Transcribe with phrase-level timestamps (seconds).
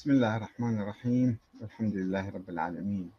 [0.00, 1.38] بسم الله الرحمن الرحيم.
[1.60, 3.10] والحمد لله رب العالمين.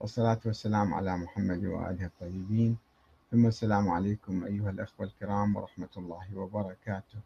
[0.00, 2.76] والصلاة والسلام على محمد وآله الطيبين.
[3.30, 7.18] ثم السلام عليكم أيها الأخوة الكرام ورحمة الله وبركاته.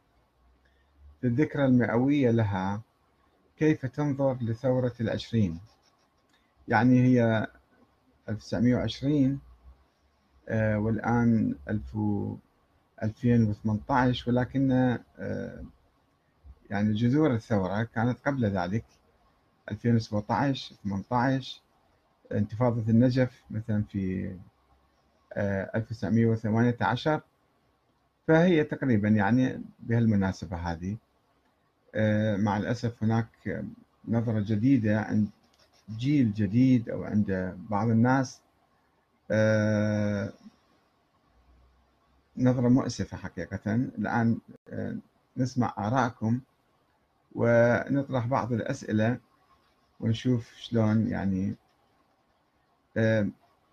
[1.21, 2.80] في الذكرى المئوية لها
[3.59, 5.61] كيف تنظر لثورة العشرين؟
[6.69, 7.47] يعني هي
[8.29, 9.41] 1920
[10.49, 11.55] آه، والآن
[13.03, 14.73] 2018 ولكن
[15.19, 15.65] آه،
[16.71, 18.85] يعني جذور الثورة كانت قبل ذلك
[19.70, 21.61] 2017 18
[22.33, 24.37] انتفاضة النجف مثلا في
[25.37, 27.23] 1918 آه،
[28.27, 30.97] فهي تقريبا يعني بهالمناسبة هذه
[31.95, 33.65] آه، مع الأسف هناك
[34.09, 35.29] نظرة جديدة عند
[35.96, 38.41] جيل جديد أو عند بعض الناس
[39.30, 40.33] آه،
[42.37, 43.74] نظرة مؤسفة حقيقة.
[43.74, 44.38] الآن
[45.37, 46.41] نسمع آراءكم
[47.34, 49.19] ونطرح بعض الأسئلة
[50.01, 51.54] ونشوف شلون يعني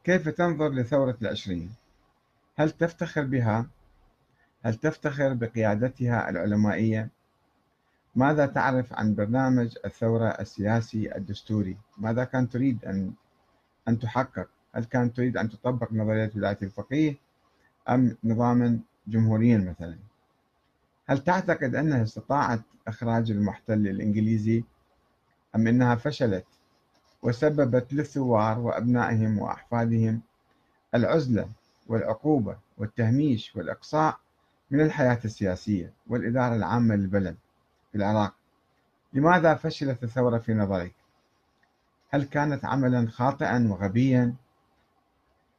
[0.03, 1.71] كيف تنظر لثورة العشرين؟
[2.55, 3.65] هل تفتخر بها؟
[4.63, 7.09] هل تفتخر بقيادتها العلمائية؟
[8.15, 13.13] ماذا تعرف عن برنامج الثورة السياسي الدستوري؟ ماذا كان تريد أن
[13.87, 17.15] أن تحقق؟ هل كانت تريد أن تطبق نظرية ولاية الفقيه
[17.89, 19.97] أم نظاما جمهوريا مثلا؟
[21.11, 24.63] هل تعتقد أنها استطاعت إخراج المحتل الإنجليزي
[25.55, 26.45] أم أنها فشلت
[27.23, 30.21] وسببت للثوار وأبنائهم وأحفادهم
[30.95, 31.49] العزلة
[31.87, 34.19] والعقوبة والتهميش والإقصاء
[34.71, 37.35] من الحياة السياسية والإدارة العامة للبلد
[37.91, 38.33] في العراق
[39.13, 40.93] لماذا فشلت الثورة في نظرك؟
[42.09, 44.33] هل كانت عملا خاطئا وغبيا؟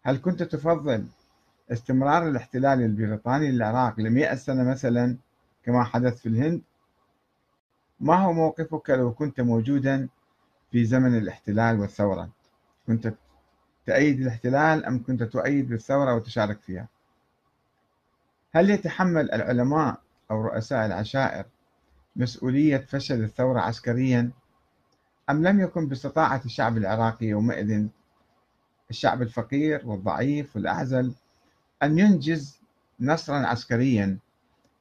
[0.03, 1.07] هل كنت تفضل
[1.73, 5.17] استمرار الاحتلال البريطاني للعراق لمئة سنة مثلا
[5.65, 6.63] كما حدث في الهند.
[8.01, 10.09] ما هو موقفك لو كنت موجودا
[10.71, 12.31] في زمن الاحتلال والثورة؟
[12.87, 13.15] كنت
[13.87, 16.89] تأيد الاحتلال أم كنت تؤيد الثورة وتشارك فيها؟
[18.53, 21.45] هل يتحمل العلماء أو رؤساء العشائر
[22.17, 24.31] مسؤولية فشل الثورة عسكريا؟
[25.31, 27.87] أم لم يكن باستطاعة الشعب العراقي يومئذ
[28.91, 31.13] الشعب الفقير والضعيف والأعزل
[31.83, 32.61] أن ينجز
[33.01, 34.19] نصرا عسكريا؟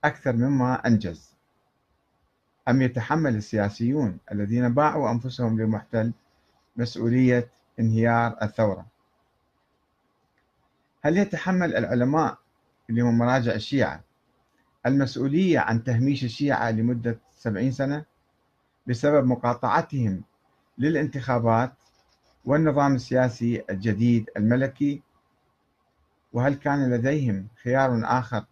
[0.03, 1.31] أكثر مما أنجز.
[2.67, 6.11] أم يتحمل السياسيون الذين باعوا أنفسهم للمحتل
[6.77, 8.85] مسؤولية انهيار الثورة؟
[11.01, 12.37] هل يتحمل العلماء
[12.89, 14.03] اللي هم مراجع الشيعة
[14.85, 18.05] المسؤولية عن تهميش الشيعة لمدة سبعين سنة
[18.87, 20.23] بسبب مقاطعتهم
[20.77, 21.73] للانتخابات
[22.45, 25.01] والنظام السياسي الجديد الملكي؟
[26.33, 28.45] وهل كان لديهم خيار آخر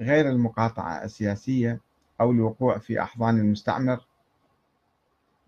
[0.00, 1.80] غير المقاطعة السياسية
[2.20, 4.00] أو الوقوع في أحضان المستعمر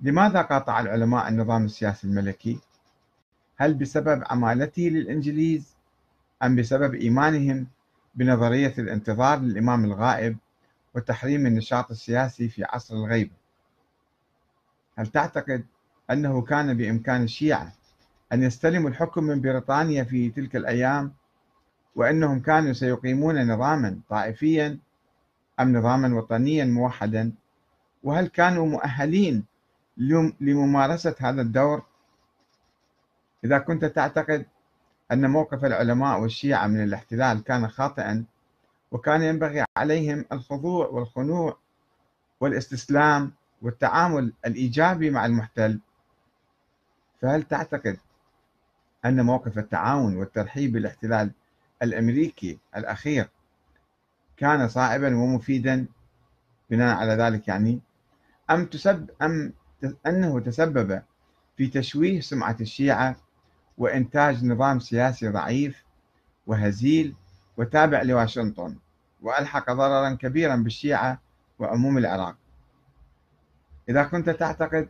[0.01, 2.59] لماذا قاطع العلماء النظام السياسي الملكي؟
[3.57, 5.75] هل بسبب عمالته للإنجليز
[6.43, 7.67] أم بسبب إيمانهم
[8.15, 10.37] بنظرية الانتظار للإمام الغائب
[10.95, 13.35] وتحريم النشاط السياسي في عصر الغيبة؟
[14.99, 15.65] هل تعتقد
[16.11, 17.73] أنه كان بإمكان الشيعة
[18.33, 21.13] أن يستلموا الحكم من بريطانيا في تلك الأيام
[21.97, 24.79] وأنهم كانوا سيقيمون نظاما طائفيا
[25.61, 27.33] أم نظاما وطنيا موحدا؟
[28.03, 29.45] وهل كانوا مؤهلين
[30.41, 31.83] لممارسة هذا الدور؟
[33.45, 34.47] إذا كنت تعتقد
[35.13, 38.25] أن موقف العلماء والشيعة من الاحتلال كان خاطئا
[38.93, 41.57] وكان ينبغي عليهم الخضوع والخنوع
[42.41, 43.33] والاستسلام
[43.63, 45.81] والتعامل الإيجابي مع المحتل
[47.21, 47.99] فهل تعتقد
[49.05, 51.31] أن موقف التعاون والترحيب بالاحتلال
[51.83, 53.29] الأمريكي الأخير
[54.37, 55.87] كان صائبا ومفيدا
[56.71, 57.81] بناء على ذلك يعني.
[58.51, 59.53] أم تسب أم
[60.07, 61.03] أنه تسبب
[61.57, 63.17] في تشويه سمعة الشيعة
[63.79, 65.85] وإنتاج نظام سياسي ضعيف
[66.47, 67.15] وهزيل
[67.57, 68.77] وتابع لواشنطن
[69.23, 71.21] وألحق ضررا كبيرا بالشيعة
[71.59, 72.37] وعموم العراق.
[73.89, 74.89] إذا كنت تعتقد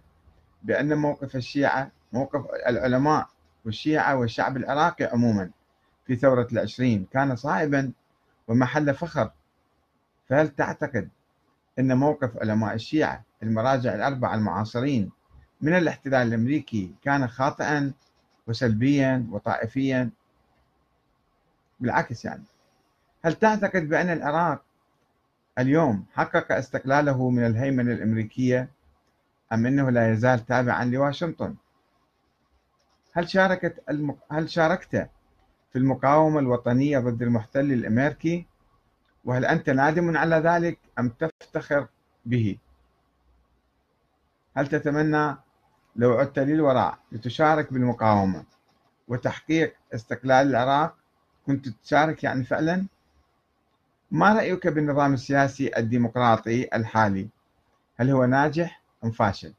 [0.63, 3.29] بأن موقف الشيعة موقف العلماء
[3.65, 5.51] والشيعة والشعب العراقي عموما
[6.07, 7.93] في ثورة العشرين كان صائبا
[8.49, 9.31] ومحل فخر.
[10.29, 11.09] فهل تعتقد
[11.79, 15.11] أن موقف علماء الشيعة المراجع الأربعة المعاصرين
[15.61, 17.93] من الاحتلال الأمريكي كان خاطئا
[18.47, 20.11] وسلبيا وطائفيا؟
[21.81, 22.45] بالعكس يعني.
[23.25, 24.63] هل تعتقد بأن العراق
[25.59, 28.69] اليوم حقق استقلاله من الهيمنة الأمريكية
[29.53, 31.55] أم أنه لا يزال تابعا لواشنطن؟
[33.13, 34.19] هل شاركت المق...
[34.31, 35.09] هل شاركت
[35.73, 38.47] في المقاومة الوطنية ضد المحتل الأمريكي
[39.25, 41.87] وهل أنت نادم على ذلك أم تفتخر
[42.27, 42.59] به؟
[44.57, 45.37] هل تتمنى
[45.97, 48.45] لو عدت للوراء لتشارك بالمقاومة
[49.09, 50.95] وتحقيق استقلال العراق؟
[51.47, 52.87] كنت تشارك يعني فعلا؟
[54.11, 57.29] ما رأيك بالنظام السياسي الديمقراطي الحالي؟
[57.97, 59.53] هل هو ناجح أم فاشل؟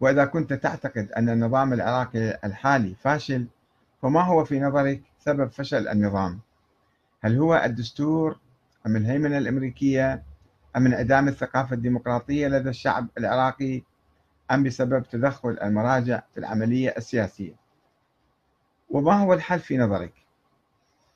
[0.00, 3.46] وإذا كنت تعتقد أن النظام العراقي الحالي فاشل
[4.04, 6.40] فما هو في نظرك سبب فشل النظام؟
[7.20, 8.38] هل هو الدستور
[8.86, 10.22] أم الهيمنة الأمريكية
[10.76, 13.82] أم انعدام الثقافة الديمقراطية لدى الشعب العراقي
[14.50, 17.54] أم بسبب تدخل المراجع في العملية السياسية؟
[18.90, 20.12] وما هو الحل في نظرك؟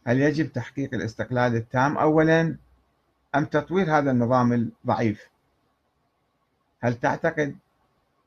[0.07, 2.57] هل يجب تحقيق الاستقلال التام أولا
[3.35, 5.29] أم تطوير هذا النظام الضعيف؟
[6.81, 7.57] هل تعتقد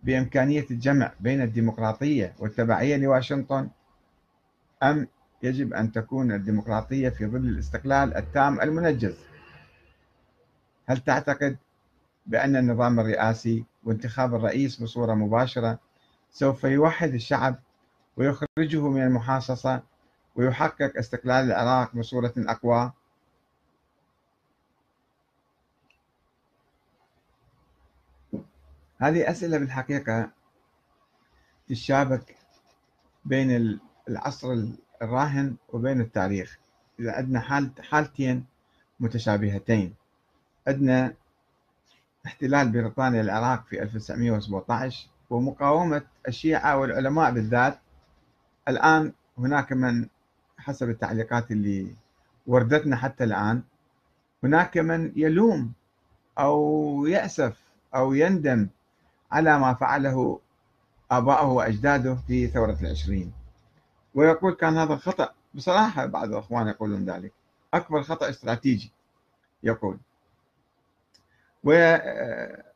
[0.03, 3.69] بإمكانية الجمع بين الديمقراطية والتبعية لواشنطن
[4.83, 5.07] أم
[5.43, 9.15] يجب أن تكون الديمقراطية في ظل الاستقلال التام المنجز.
[10.85, 11.57] هل تعتقد
[12.25, 15.79] بأن النظام الرئاسي وانتخاب الرئيس بصورة مباشرة
[16.31, 17.55] سوف يوحد الشعب
[18.17, 19.83] ويخرجه من المحاصصة
[20.35, 22.91] ويحقق استقلال العراق بصورة أقوى؟
[28.97, 30.31] هذه أسئلة بالحقيقة
[31.67, 32.35] تشابك
[33.25, 34.65] بين العصر
[35.01, 36.57] الراهن وبين التاريخ.
[36.99, 38.45] إذا عندنا حال حالتين
[38.99, 39.93] متشابهتين.
[40.67, 41.13] عندنا
[42.25, 47.79] احتلال بريطانيا العراق في 1917 ومقاومة الشيعة والعلماء بالذات.
[48.67, 50.07] الآن هناك من
[50.57, 51.95] حسب التعليقات اللي
[52.47, 53.63] وردتنا حتى الآن
[54.43, 55.73] هناك من يلوم
[56.39, 57.57] أو يأسف
[57.95, 58.67] أو يندم
[59.31, 60.39] على ما فعله
[61.11, 63.31] آباؤه وأجداده في ثورة العشرين.
[64.15, 67.33] ويقول كان هذا خطأ بصراحة بعض الأخوان يقولون ذلك.
[67.73, 68.91] أكبر خطأ استراتيجي.
[69.63, 69.97] يقول.
[71.63, 72.67] وفي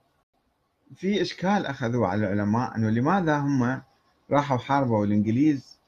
[1.04, 3.82] إشكال أخذوه على العلماء أنه لماذا هم
[4.32, 5.80] راحوا حاربوا الإنجليز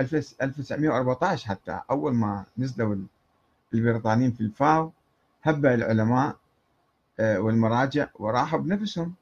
[0.00, 2.96] 1914 حتى أول ما نزلوا
[3.74, 4.92] البريطانيين في الفاو
[5.42, 6.36] هب العلماء
[7.20, 9.14] آه، والمراجع وراحوا بنفسهم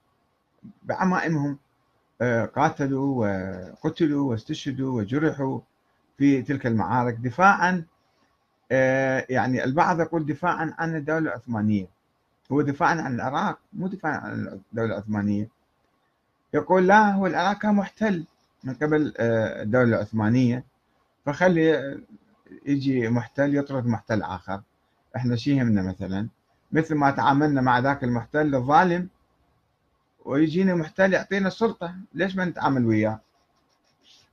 [0.83, 1.59] بعمائمهم.
[2.55, 3.27] قاتلوا
[3.85, 5.61] وقتلوا واستشهدوا وجرحوا
[6.19, 7.85] في تلك المعارك دفاعا
[8.73, 11.87] آه، يعني البعض يقول دفاعا عن الدولة العثمانية.
[12.53, 15.49] هو دفاعا عن العراق مو دفاعا عن الدولة العثمانية.
[16.55, 18.25] يقول لا هو العراق كان محتل
[18.65, 20.65] من قبل آه، الدولة العثمانية.
[21.27, 21.99] فخلي
[22.67, 24.63] يجي محتل يطرد محتل آخر.
[25.17, 26.29] إحنا شي يهمنا مثلا.
[26.73, 29.09] مثل ما تعاملنا مع ذاك المحتل الظالم
[30.27, 33.21] ويجينا محتل يعطينا السلطة ليش ما نتعامل وياه؟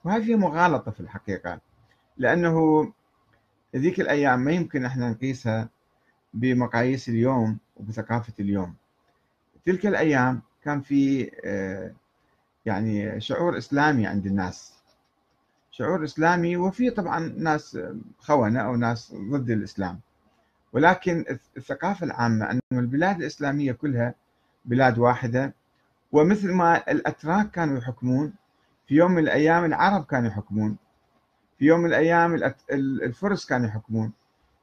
[0.03, 1.59] وهذه مغالطة في الحقيقة.
[2.17, 2.91] لأنه
[3.75, 5.69] ذيك الأيام ما يمكن إحنا نقيسها
[6.33, 8.75] بمقاييس اليوم وبثقافة اليوم.
[9.65, 11.93] تلك الأيام كان في آه،
[12.65, 14.73] يعني شعور إسلامي عند الناس.
[15.71, 17.79] شعور إسلامي وفي طبعا ناس
[18.19, 19.99] خونة أو ناس ضد الإسلام.
[20.73, 21.25] ولكن
[21.57, 24.15] الثقافة العامة أن البلاد الإسلامية كلها
[24.65, 25.53] بلاد واحدة
[26.13, 28.33] ومثل ما الأتراك كانوا يحكمون
[28.87, 30.77] في يوم من الأيام العرب كانوا يحكمون
[31.59, 34.11] في يوم من الأيام الفرس كانوا يحكمون.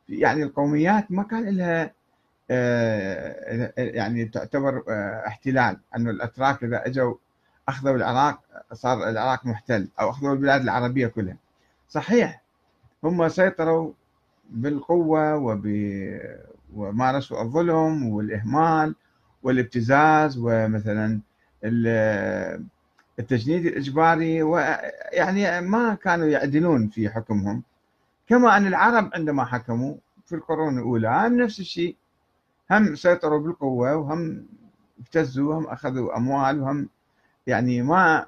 [0.08, 1.92] يعني القوميات ما كان لها
[2.50, 7.14] آه، يعني تعتبر آه، احتلال أنه الأتراك إذا أجوا
[7.68, 8.40] أخذوا العراق
[8.72, 11.36] صار العراق محتل أو أخذوا البلاد العربية كلها.
[11.88, 12.42] صحيح
[13.04, 13.92] هم سيطروا
[14.50, 15.66] بالقوة وب...
[16.74, 18.94] ومارسوا الظلم والإهمال
[19.42, 21.20] والابتزاز ومثلا
[23.18, 27.62] التجنيد الإجباري ويعني ما كانوا يعدلون في حكمهم.
[28.28, 29.94] كما أن العرب عندما حكموا
[30.26, 31.96] في القرون الأولى هم نفس الشيء.
[32.70, 34.46] هم سيطروا بالقوة وهم
[35.00, 36.88] ابتزوا وهم أخذوا أموال وهم
[37.46, 38.26] يعني ما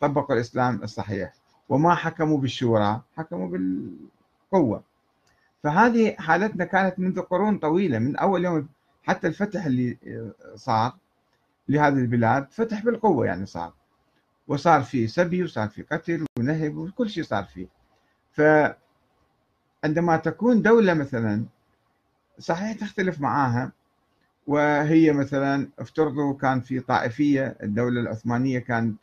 [0.00, 1.32] طبقوا الإسلام الصحيح
[1.68, 4.82] وما حكموا بالشورى حكموا بالقوة.
[5.62, 8.68] فهذه حالتنا كانت منذ قرون طويلة من أول يوم
[9.02, 9.96] حتى الفتح اللي
[10.54, 10.92] صار.
[11.70, 13.72] لهذه البلاد فتح بالقوة يعني صار.
[14.48, 17.66] وصار في سبي وصار في قتل ونهب وكل شيء صار فيه.
[18.32, 21.44] فعندما تكون دولة مثلا
[22.38, 23.72] صحيح تختلف معاها.
[24.46, 28.96] وهي مثلا افترضوا كان في طائفية الدولة العثمانية كانت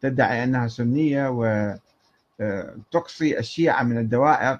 [0.00, 1.28] تدعي أنها سنية
[2.40, 4.58] وتقصي الشيعة من الدوائر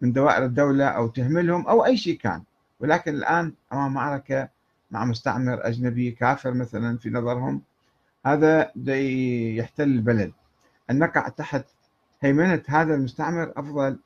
[0.00, 2.42] من دوائر الدولة أو تهملهم أو أي شيء كان.
[2.80, 4.48] ولكن الآن أمام معركة
[4.94, 7.62] مع مستعمر أجنبي كافر مثلا في نظرهم
[8.26, 8.72] هذا
[9.56, 10.32] يحتل البلد.
[10.90, 11.64] أن نقع تحت
[12.20, 13.98] هيمنة هذا المستعمر أفضل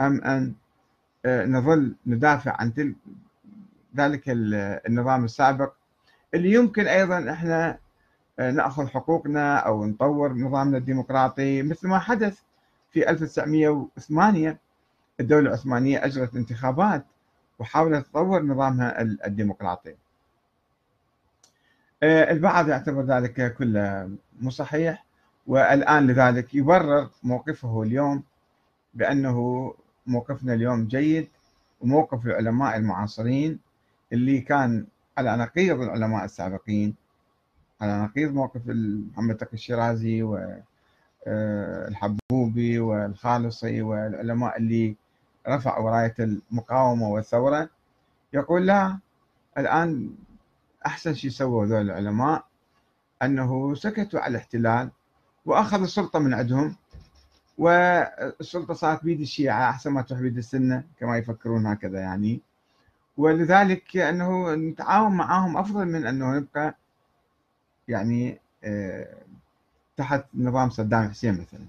[0.00, 0.54] أم أن
[1.24, 2.94] آه، نظل ندافع عن
[3.96, 5.72] ذلك النظام السابق.
[6.34, 7.78] اللي يمكن أيضا إحنا
[8.38, 11.62] آه، نأخذ حقوقنا أو نطور نظامنا الديمقراطي.
[11.62, 12.40] مثل ما حدث
[12.90, 14.58] في 1908
[15.20, 17.04] الدولة العثمانية أجرت انتخابات
[17.58, 19.94] وحاولت تطور نظامها الديمقراطي.
[22.02, 25.04] البعض يعتبر ذلك كله مو صحيح
[25.46, 28.22] والآن لذلك يبرر موقفه اليوم
[28.94, 29.74] بأنه
[30.06, 31.28] موقفنا اليوم جيد
[31.80, 33.58] وموقف العلماء المعاصرين
[34.12, 34.86] اللي كان
[35.18, 36.94] على نقيض العلماء السابقين
[37.80, 38.60] على نقيض موقف
[39.12, 40.22] محمد تقي الشيرازي
[41.26, 44.96] والحبوبي آه، والخالصي والعلماء اللي
[45.48, 47.68] رفعوا راية المقاومة والثورة
[48.32, 48.98] يقول لا
[49.58, 50.14] الآن
[50.86, 52.44] أحسن شيء سووا ذول العلماء
[53.22, 54.90] أنه سكتوا على الاحتلال
[55.46, 56.76] وأخذوا السلطة من عندهم
[57.58, 62.40] والسلطة صارت بيد الشيعة أحسن ما تروح بيد السنة كما يفكرون هكذا يعني.
[63.16, 66.76] ولذلك أنه نتعاون معهم أفضل من أنه نبقى
[67.88, 69.14] يعني آه،
[69.96, 71.66] تحت نظام صدام حسين مثلا.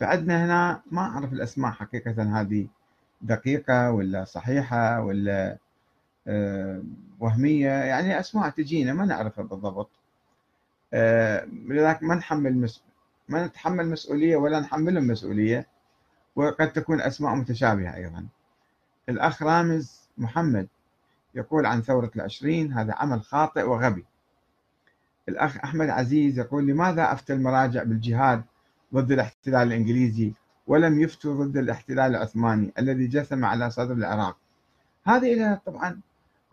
[0.00, 2.66] فعندنا هنا ما أعرف الأسماء حقيقة هذه
[3.22, 5.58] دقيقة ولا صحيحة ولا
[6.28, 6.82] آه،
[7.20, 9.90] وهمية يعني أسماء تجينا ما نعرفها بالضبط.
[10.94, 12.70] آه، لذلك ما نحمل
[13.28, 15.66] ما نتحمل مسؤولية ولا نحملهم مسؤولية
[16.36, 18.26] وقد تكون أسماء متشابهة أيضا.
[19.08, 20.68] الأخ رامز محمد
[21.34, 24.04] يقول عن ثورة العشرين هذا عمل خاطئ وغبي.
[25.28, 28.42] الأخ أحمد عزيز يقول لماذا أفتى المراجع بالجهاد
[28.94, 30.32] ضد الاحتلال الإنجليزي
[30.66, 34.36] ولم يفتوا ضد الاحتلال العثماني الذي جثم على صدر العراق؟
[35.04, 36.00] هذه إلى طبعا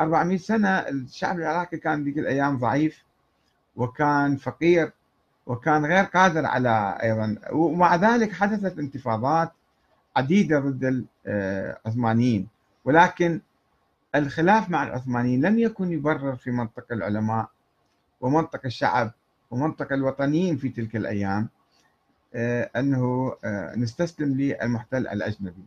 [0.01, 3.03] 400 سنة الشعب العراقي كان ذيك الأيام ضعيف
[3.75, 4.91] وكان فقير
[5.45, 7.35] وكان غير قادر على أيضا.
[7.51, 9.51] ومع ذلك حدثت انتفاضات
[10.15, 12.47] عديدة ضد العثمانيين
[12.85, 13.41] ولكن
[14.15, 17.49] الخلاف مع العثمانيين لم يكن يبرر في منطق العلماء
[18.21, 19.11] ومنطق الشعب
[19.51, 21.49] ومنطق الوطنيين في تلك الأيام
[22.35, 25.65] آه، أنه آه، نستسلم للمحتل الأجنبي.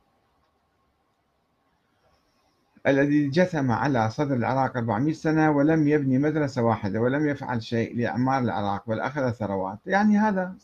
[2.86, 8.42] الذي جثم على صدر العراق 400 سنة ولم يبني مدرسة واحدة ولم يفعل شيء لإعمار
[8.42, 9.78] العراق بل أخذ ثروات.
[9.86, 10.54] يعني هذا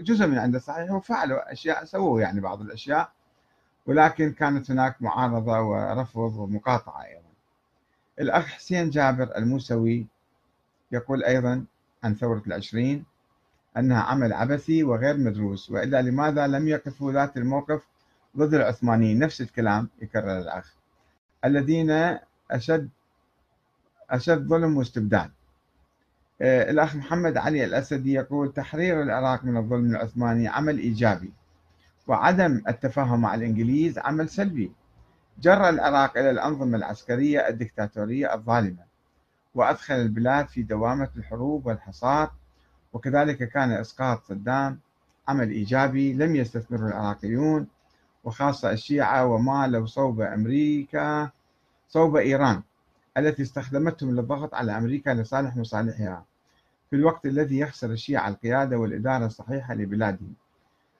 [0.00, 3.12] جزء من عنده صحيح وفعلوا أشياء سووا يعني بعض الأشياء
[3.86, 7.28] ولكن كانت هناك معارضة ورفض ومقاطعة أيضا.
[8.20, 10.06] الأخ حسين جابر الموسوي
[10.92, 11.64] يقول أيضا
[12.04, 13.04] عن ثورة العشرين
[13.76, 17.86] أنها عمل عبثي وغير مدروس وإلا لماذا لم يقفوا ذات الموقف
[18.36, 20.74] ضد العثمانيين؟ نفس الكلام يكرر الأخ.
[21.44, 22.18] الذين
[22.50, 22.88] أشد
[24.10, 25.30] أشد ظلم واستبداد
[26.42, 31.32] آه، الأخ محمد علي الأسدي يقول تحرير العراق من الظلم العثماني عمل إيجابي
[32.06, 34.72] وعدم التفاهم مع الإنجليز عمل سلبي.
[35.40, 38.82] جر العراق إلى الأنظمة العسكرية الدكتاتورية الظالمة
[39.54, 42.30] وأدخل البلاد في دوامة الحروب والحصار
[42.92, 44.78] وكذلك كان إسقاط صدام
[45.28, 47.66] عمل إيجابي لم يستثمره العراقيون
[48.28, 51.30] وخاصة الشيعة ومالوا صوب أمريكا
[51.88, 52.62] صوب إيران
[53.16, 56.24] التي استخدمتهم للضغط على أمريكا لصالح مصالحها
[56.90, 60.34] في الوقت الذي يخسر الشيعة القيادة والإدارة الصحيحة لبلادهم.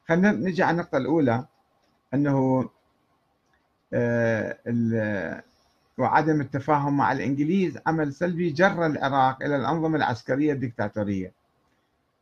[0.09, 1.45] خلينا نجي على النقطة الأولى
[2.15, 2.69] أنه
[3.93, 5.43] آه،
[5.99, 11.33] وعدم التفاهم مع الإنجليز عمل سلبي جر العراق إلى الأنظمة العسكرية الدكتاتورية.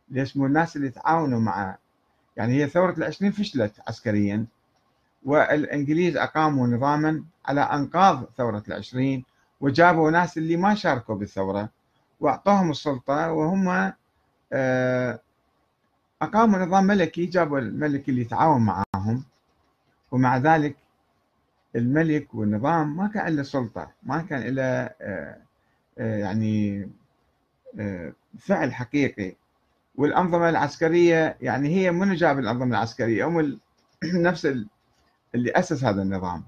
[0.09, 1.77] ليش مو الناس اللي تعاونوا مع
[2.37, 4.47] يعني هي ثورة العشرين فشلت عسكريا.
[5.27, 9.25] والإنجليز أقاموا نظاما على أنقاض ثورة العشرين
[9.61, 11.69] وجابوا ناس اللي ما شاركوا بالثورة
[12.21, 13.93] وأعطوهم السلطة وهم
[14.53, 15.21] آه،
[16.23, 19.25] أقاموا نظام ملكي جابوا الملك اللي يتعاون معاهم
[20.11, 20.77] ومع ذلك
[21.77, 25.37] الملك والنظام ما كان له سلطة ما كان له آه،
[25.99, 26.89] آه، يعني
[28.39, 29.35] فعل حقيقي.
[29.97, 33.61] والأنظمة العسكرية يعني هي من جاب الأنظمة العسكرية؟ هم
[34.05, 34.47] نفس
[35.35, 36.45] اللي أسس هذا النظام.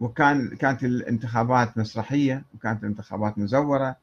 [0.00, 3.96] وكان كانت الانتخابات مسرحية وكانت الانتخابات مزورة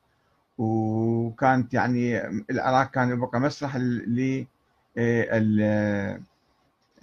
[0.58, 4.48] وكانت يعني العراق كان يبقى مسرح للقوات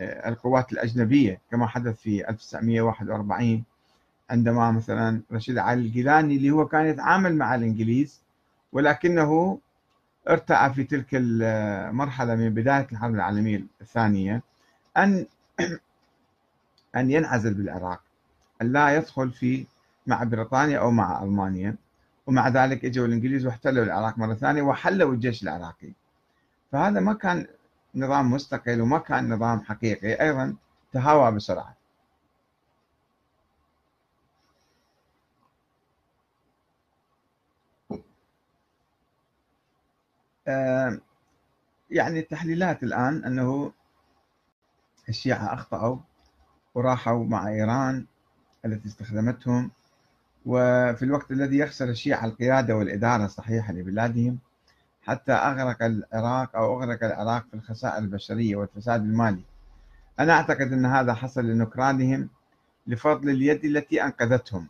[0.01, 3.65] آه، الأجنبية كما حدث في 1941
[4.31, 8.21] عندما مثلا رشيد علي الجيلاني اللي هو كان يتعامل مع الإنجليز
[8.73, 9.59] ولكنه
[10.29, 14.43] ارتأى في تلك المرحلة من بداية الحرب العالمية الثانية
[14.97, 15.27] أن
[16.97, 18.01] أن ينعزل بالعراق
[18.63, 19.67] أن لا يدخل في
[20.07, 21.77] مع بريطانيا أو مع ألمانيا.
[22.27, 25.93] ومع ذلك إجوا الإنجليز واحتلوا العراق مرة ثانية وحلوا الجيش العراقي.
[26.73, 27.47] فهذا ما كان
[27.95, 30.57] نظام مستقل وما كان نظام حقيقي أيضا
[30.93, 31.77] تهاوى بسرعة.
[41.91, 43.73] يعني التحليلات الآن أنه
[45.09, 45.97] الشيعة أخطأوا.
[46.75, 48.05] وراحوا مع إيران
[48.65, 49.71] التي استخدمتهم.
[50.47, 54.39] وفي الوقت الذي يخسر الشيعة القيادة والإدارة الصحيحة لبلادهم
[55.03, 59.43] حتى أغرق العراق أو أغرق العراق في الخسائر البشرية والفساد المالي.
[60.21, 62.29] أنا أعتقد أن هذا حصل لنكرانهم
[62.87, 64.67] لفضل اليد التي أنقذتهم.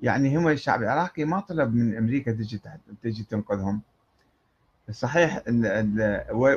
[0.00, 2.60] يعني هم الشعب العراقي ما طلب من أمريكا تجي
[3.02, 3.80] تجي تنقذهم.
[4.90, 5.42] صحيح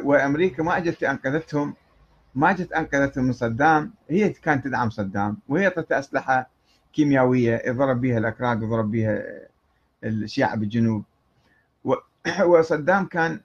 [0.04, 1.74] وأمريكا ما أجت أنقذتهم
[2.36, 6.50] ما جت انقذتهم من صدام هي كانت تدعم صدام وهي أعطت أسلحة
[6.94, 9.24] كيميائية يضرب بها الأكراد يضرب بها
[10.04, 11.04] الشيعة بالجنوب.
[12.46, 13.40] وصدام كان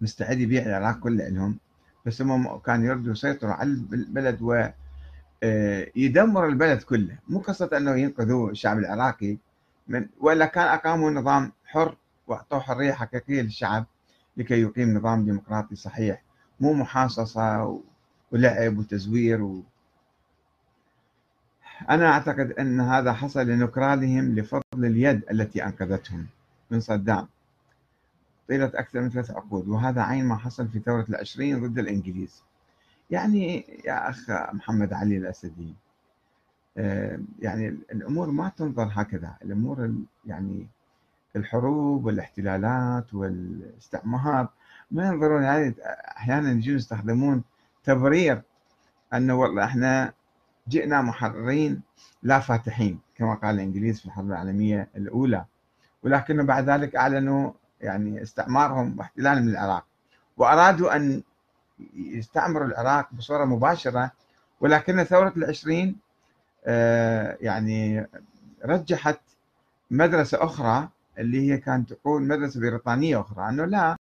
[0.00, 1.58] مستعد يبيع العراق كله لهم
[2.06, 4.64] بس هم كانوا يريدوا يسيطروا على البلد و
[5.42, 7.18] آه، يدمر البلد كله.
[7.28, 9.38] مو قصة أنه ينقذوا الشعب العراقي
[9.88, 11.96] من ولا كان أقاموا نظام حر
[12.26, 13.86] وأعطوه حرية حقيقية للشعب
[14.36, 16.22] لكي يقيم نظام ديمقراطي صحيح.
[16.60, 17.80] مو محاصصة
[18.32, 19.62] ولعب وتزوير و...
[21.90, 26.26] أنا أعتقد أن هذا حصل لنكرانهم لفضل اليد التي أنقذتهم
[26.70, 27.28] من صدام.
[28.48, 32.42] طيلة أكثر من ثلاث عقود وهذا عين ما حصل في ثورة العشرين ضد الإنجليز.
[33.10, 35.74] يعني يا أخ محمد علي الأسدي
[36.78, 39.34] آه، يعني الأمور ما تنظر هكذا.
[39.44, 39.94] الأمور
[40.26, 40.66] يعني
[41.36, 44.48] الحروب والاحتلالات والاستعمار
[44.90, 45.74] ما ينظرون يعني
[46.16, 47.42] أحيانا يجون يستخدمون
[47.84, 48.42] تبرير
[49.14, 50.12] أنه والله إحنا
[50.68, 51.82] جئنا محررين
[52.22, 55.44] لا فاتحين كما قال الإنجليز في الحرب العالمية الأولى.
[56.02, 59.84] ولكن بعد ذلك أعلنوا يعني استعمارهم واحتلالهم للعراق
[60.36, 61.22] وأرادوا أن
[61.94, 64.10] يستعمروا العراق بصورة مباشرة
[64.60, 65.96] ولكن ثورة العشرين
[66.66, 68.06] آه، يعني
[68.64, 69.20] رجحت
[69.90, 73.96] مدرسة أخرى اللي هي كانت تقول مدرسة بريطانية أخرى أنه لا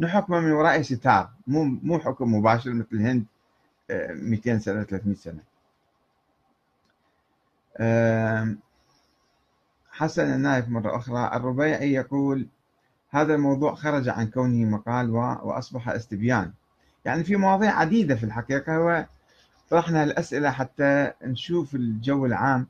[0.00, 1.30] نحكم من وراء ستار.
[1.46, 3.24] مو مو حكم مباشر مثل الهند
[3.90, 5.40] 200 سنة 300 سنة.
[9.90, 11.30] حسن النايف مرة أخرى.
[11.36, 12.46] الربيعي يقول
[13.10, 16.52] هذا الموضوع خرج عن كونه مقال وأصبح استبيان.
[17.04, 19.06] يعني في مواضيع عديدة في الحقيقة
[19.70, 22.66] وطرحنا الأسئلة حتى نشوف الجو العام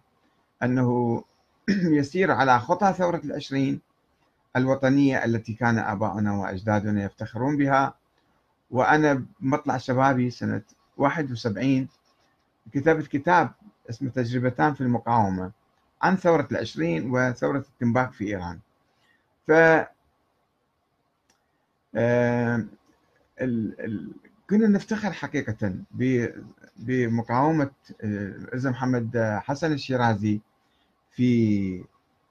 [0.62, 1.22] أنه
[1.98, 3.80] يسير على خطى ثورة العشرين.
[4.56, 7.94] الوطنية التي كان آباؤنا وأجدادنا يفتخرون بها.
[8.70, 10.62] وأنا بمطلع شبابي سنة
[10.96, 11.88] 71
[12.72, 13.50] كتبت كتاب
[13.90, 15.52] اسمه تجربتان في المقاومة
[16.02, 18.58] عن ثورة العشرين وثورة التنباك في إيران.
[19.46, 19.52] ف
[24.50, 25.74] كنا نفتخر حقيقة
[26.76, 27.70] بمقاومة
[28.54, 30.40] إذا آه، محمد حسن الشيرازي
[31.10, 31.84] في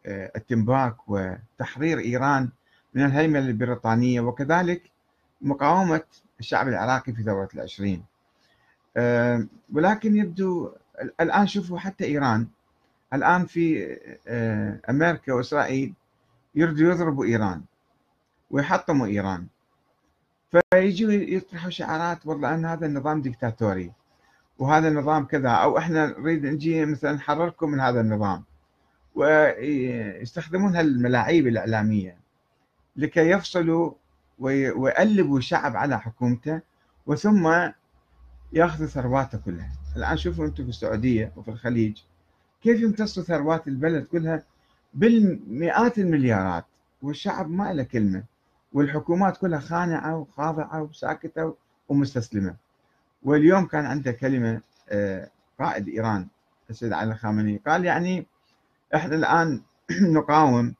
[0.09, 2.49] التنباك وتحرير إيران
[2.93, 4.81] من الهيمنة البريطانية وكذلك
[5.41, 6.01] مقاومة
[6.39, 8.03] الشعب العراقي في ثورة العشرين.
[9.73, 10.71] ولكن يبدو
[11.21, 12.47] الآن شوفوا حتى إيران.
[13.13, 15.93] الآن في آه، أمريكا وإسرائيل
[16.55, 17.61] يريدوا يضربوا إيران
[18.51, 19.47] ويحطموا إيران.
[20.51, 23.91] فيجوا يطرحوا شعارات والله أن هذا النظام ديكتاتوري
[24.59, 28.43] وهذا النظام كذا أو إحنا نريد نجي مثلا نحرركم من هذا النظام.
[29.15, 32.17] ويستخدمون هالملاعيب الإعلامية
[32.95, 33.91] لكي يفصلوا
[34.39, 36.61] ويقلبوا الشعب على حكومته
[37.07, 37.69] وثم
[38.53, 39.71] ياخذوا ثرواته كلها.
[39.97, 41.97] الآن شوفوا أنتم في السعودية وفي الخليج
[42.63, 44.43] كيف يمتصوا ثروات البلد كلها
[44.93, 46.65] بالمئات المليارات
[47.01, 48.23] والشعب ما له كلمة
[48.73, 51.55] والحكومات كلها خانعة وخاضعة وساكتة
[51.89, 52.55] ومستسلمة.
[53.23, 56.27] واليوم كان عنده كلمة آه، قائد إيران
[56.69, 58.25] السيد علي الخامنئي قال يعني
[58.95, 59.61] إحنا الآن
[60.17, 60.75] نقاوم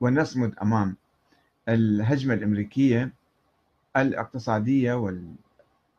[0.00, 0.96] ونصمد أمام
[1.68, 3.12] الهجمة الأمريكية
[3.96, 4.94] الاقتصادية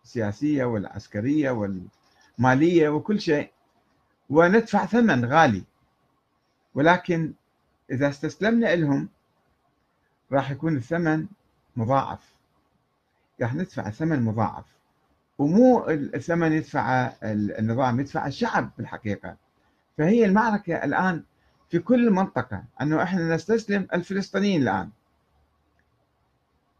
[0.03, 3.51] والسياسية والعسكرية والمالية وكل شيء
[4.29, 5.63] وندفع ثمن غالي.
[6.73, 7.33] ولكن
[7.91, 9.09] إذا استسلمنا لهم
[10.31, 11.27] راح يكون الثمن
[11.75, 12.33] مضاعف.
[13.41, 14.65] راح ندفع ثمن مضاعف.
[15.37, 19.44] ومو الثمن يدفع النظام يدفع الشعب بالحقيقة.
[19.97, 21.23] فهي المعركة الآن
[21.69, 24.89] في كل المنطقة أنه إحنا نستسلم الفلسطينيين الآن.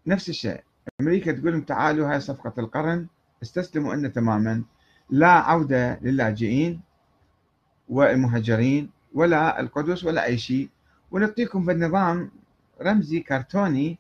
[0.08, 0.64] نفس الشيء
[1.02, 3.08] أمريكا تقول لهم تعالوا هاي صفقة القرن
[3.44, 4.64] استسلموا أن تماما.
[5.10, 6.82] لا عودة للاجئين
[7.90, 10.70] والمهجرين ولا القدس ولا أي شيء.
[11.12, 12.32] ونعطيكم بالنظام
[12.82, 13.98] رمزي كرتوني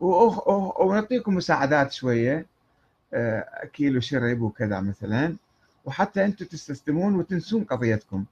[0.00, 2.46] ونعطيكم مساعدات شوية
[3.14, 5.36] آه، أكيل وشرب وكذا مثلا.
[5.84, 8.24] وحتى أنتم تستسلمون وتنسون قضيتكم.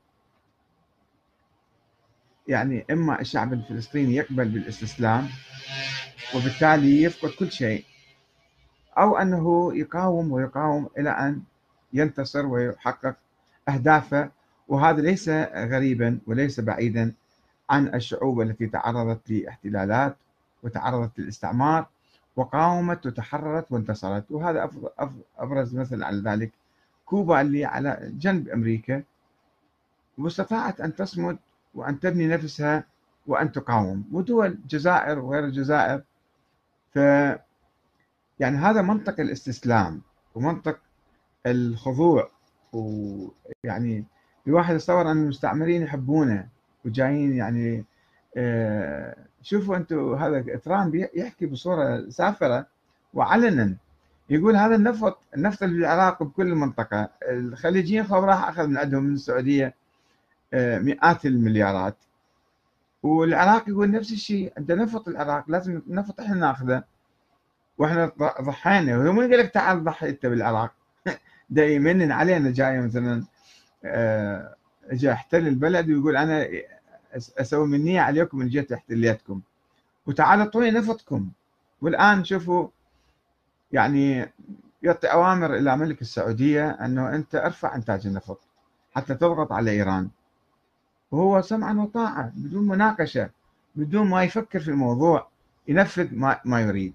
[2.49, 5.29] يعني إما الشعب الفلسطيني يقبل بالإستسلام
[6.35, 7.85] وبالتالي يفقد كل شيء
[8.99, 11.43] أو أنه يقاوم ويقاوم إلى أن
[11.93, 13.17] ينتصر ويحقق
[13.69, 14.31] أهدافه.
[14.69, 17.13] وهذا ليس غريبا وليس بعيدا
[17.71, 20.17] عن الشعوب التي تعرضت لاحتلالات
[20.63, 21.87] وتعرضت للاستعمار
[22.37, 24.31] وقاومت وتحررت وانتصرت.
[24.31, 24.71] وهذا
[25.39, 26.53] أبرز مثل على ذلك.
[27.07, 29.03] كوبا اللي على جنب أمريكا
[30.19, 31.39] واستطاعت أن تصمد
[31.75, 32.85] وأن تبني نفسها
[33.27, 34.05] وأن تقاوم.
[34.13, 36.03] ودول الجزائر وغير الجزائر.
[36.95, 36.99] ف
[38.41, 40.03] يعني هذا منطق الاستسلام
[40.35, 40.79] ومنطق
[41.47, 42.31] الخضوع
[42.73, 44.05] ويعني
[44.47, 46.49] الواحد يتصور أن المستعمرين يحبونه
[46.85, 47.85] وجايين يعني
[48.37, 52.67] آه، شوفوا أنتم هذا ترامب يحكي بصورة سافرة
[53.15, 53.77] وعلنا.
[54.31, 57.09] يقول هذا النفط النفط اللي بالعراق بكل المنطقة.
[57.31, 59.75] الخليجيين خب راح أخذ من عندهم من السعودية.
[60.53, 61.97] مئات المليارات.
[63.03, 66.83] والعراق يقول نفس الشيء أنت نفط العراق لازم نفط إحنا ناخذه
[67.79, 68.99] وإحنا ضحينا.
[68.99, 70.75] وهو من قال لك تعال ضحي أنت بالعراق.
[71.51, 73.25] دا يمنن علينا جاي مثلا
[73.85, 74.55] آه،
[74.93, 76.49] جاء احتل البلد ويقول أنا
[77.41, 79.41] أسوي منية عليكم من جيت احتليتكم
[80.07, 81.29] وتعالوا أعطوني نفطكم.
[81.83, 82.69] والآن شوفوا
[83.73, 84.33] يعني
[84.83, 88.41] يعطي أوامر إلى ملك السعودية أنه أنت أرفع إنتاج النفط
[88.95, 90.09] حتى تضغط على إيران.
[91.15, 93.31] وهو سمعا وطاعة بدون مناقشة
[93.77, 95.29] بدون ما يفكر في الموضوع
[95.69, 96.95] ينفذ ما, ما يريد.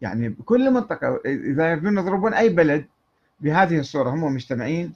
[0.00, 2.84] يعني بكل منطقة إذا يريدون يضربون أي بلد
[3.40, 4.92] بهذه الصورة هم مجتمعين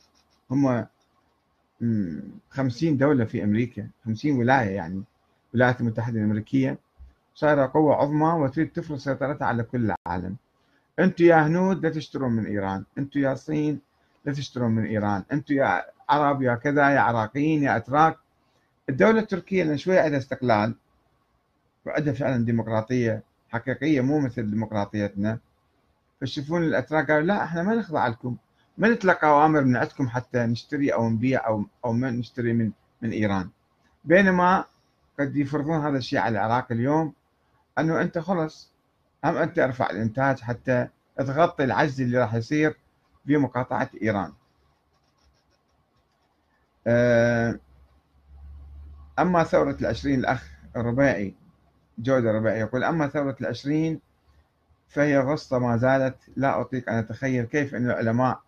[0.50, 0.86] هم
[2.50, 5.02] خمسين دولة في أمريكا خمسين ولاية يعني
[5.54, 6.78] الولايات المتحدة الأمريكية.
[7.34, 10.36] صايرة قوة عظمى وتريد تفرض سيطرتها على كل العالم.
[10.98, 13.80] أنتم يا هنود لا تشترون من إيران أنتم يا صين
[14.24, 18.16] لا تشترون من إيران أنتم يا عرب يا كذا يا عراقيين يا أتراك.
[18.88, 20.74] الدولة التركية لأن شوية عندها استقلال
[21.86, 25.38] وعندها فعلا ديمقراطية حقيقية مو مثل ديمقراطيتنا.
[26.20, 28.36] فيشوفون الأتراك قالوا لا إحنا ما نخضع لكم.
[28.78, 33.10] ما نتلقى أوامر من عندكم حتى نشتري أو نبيع أو أو ما نشتري من من
[33.10, 33.50] إيران.
[34.04, 34.64] بينما
[35.20, 37.12] قد يفرضون هذا الشيء على العراق اليوم
[37.78, 38.72] أنه أنت خلص.
[39.24, 40.88] هم أنت ارفع الإنتاج حتى
[41.18, 42.76] تغطي العجز اللي راح يصير
[43.24, 44.24] بمقاطعة إيران.
[44.28, 44.32] آه،
[49.18, 51.34] أما ثورة العشرين الأخ الرباعي
[51.98, 54.00] جودة الرباعي يقول أما ثورة العشرين
[54.88, 58.40] فهي غصة ما زالت لا أطيق أن أتخيل كيف أن العلماء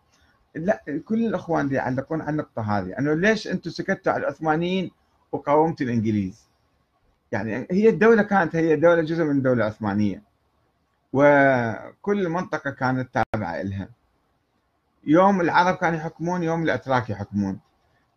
[0.55, 4.90] لا كل الأخوان يعلقون على النقطة هذه أنه ليش أنتم سكتوا على العثمانيين
[5.33, 6.46] وقاومتوا الإنجليز؟
[7.33, 10.22] يعني هي الدولة كانت هي دولة جزء من الدولة العثمانية
[11.12, 13.88] وكل منطقة كانت تابعة لها.
[15.07, 17.59] يوم العرب كانوا يحكمون يوم الأتراك يحكمون.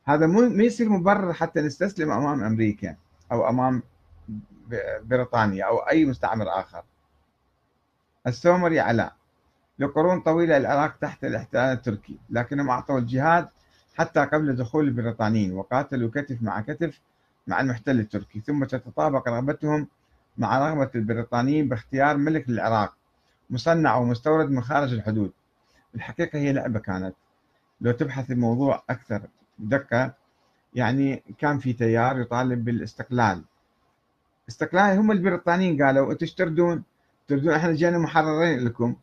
[0.09, 2.95] هذا مو ما يصير مبرر حتى نستسلم أمام أمريكا
[3.31, 3.83] أو أمام
[5.03, 6.83] بريطانيا أو أي مستعمر آخر.
[8.27, 9.15] السومري علاء
[9.79, 13.49] لقرون طويلة العراق تحت الاحتلال التركي لكنهم أعطوا الجهاد
[13.95, 17.01] حتى قبل دخول البريطانيين وقاتلوا كتف مع كتف
[17.47, 19.87] مع المحتل التركي ثم تتطابق رغبتهم
[20.37, 22.93] مع رغبة البريطانيين باختيار ملك للعراق
[23.49, 25.31] مصنع ومستورد من خارج الحدود.
[25.95, 27.15] الحقيقة هي لعبة كانت.
[27.81, 29.21] لو تبحث الموضوع أكثر
[29.59, 30.13] دقة
[30.73, 33.43] يعني كان في تيار يطالب بالاستقلال.
[34.49, 36.83] استقلال هم البريطانيين قالوا أنتم تردون؟
[37.27, 38.95] تردون إحنا جينا محررين لكم.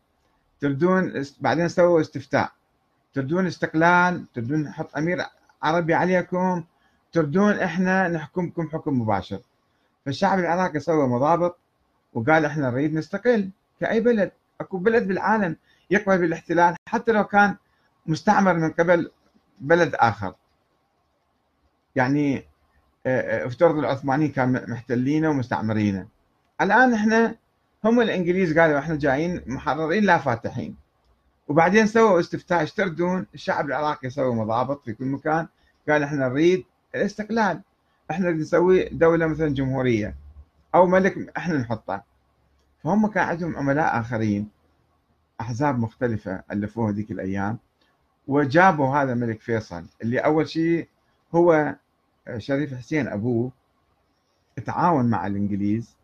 [0.60, 2.52] تردون بعدين سووا استفتاء.
[3.14, 5.18] تردون استقلال تردون نحط أمير
[5.62, 6.64] عربي عليكم.
[7.12, 9.40] تردون إحنا نحكمكم حكم مباشر.
[10.06, 11.58] فالشعب العراقي سوى مضابط
[12.14, 14.32] وقال إحنا نريد نستقل كأي بلد.
[14.60, 15.56] أكو بلد بالعالم
[15.90, 17.56] يقبل بالاحتلال حتى لو كان
[18.06, 19.10] مستعمر من قبل
[19.60, 20.34] بلد آخر.
[21.96, 22.44] يعني
[23.06, 26.06] آه، آه، افترض العثمانيين كانوا محتلينه ومستعمرينه
[26.60, 27.36] الآن إحنا
[27.84, 30.76] هم الإنجليز قالوا إحنا جايين محررين لا فاتحين.
[31.48, 35.46] وبعدين سووا استفتاء اشتردون الشعب العراقي سوى مضابط في كل مكان.
[35.88, 37.60] قال إحنا نريد الاستقلال.
[38.10, 40.16] إحنا نسوي دولة مثلا جمهورية
[40.74, 42.02] أو ملك إحنا نحطه.
[42.84, 44.48] فهم كان عندهم عملاء آخرين
[45.40, 47.58] أحزاب مختلفة ألفوها ذيك الأيام.
[48.26, 50.88] وجابوا هذا الملك فيصل اللي أول شيء
[51.34, 51.74] هو
[52.38, 53.52] شريف حسين أبوه
[54.66, 55.96] تعاون مع الإنجليز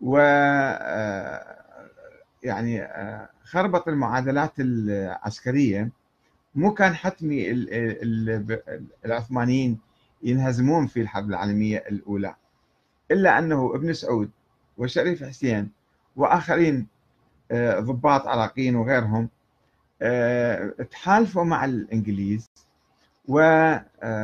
[0.00, 1.56] و آه،
[2.42, 5.90] يعني آه، خربط المعادلات العسكرية.
[6.54, 7.50] مو كان حتمي
[9.04, 9.78] العثمانيين
[10.22, 12.34] ينهزمون في الحرب العالمية الأولى
[13.10, 14.30] إلا أنه ابن سعود
[14.78, 15.70] وشريف حسين
[16.16, 16.86] وآخرين
[17.50, 19.28] آه، ضباط عراقيين وغيرهم
[20.90, 22.50] تحالفوا مع الإنجليز
[23.28, 24.14] وضربوا